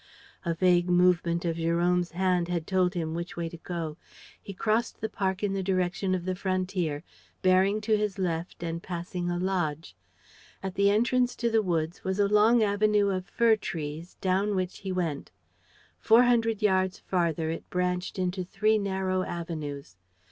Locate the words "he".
4.41-4.51, 14.79-14.91